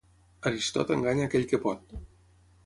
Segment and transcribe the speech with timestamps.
[0.51, 1.95] Aristot enganya aquell que pot.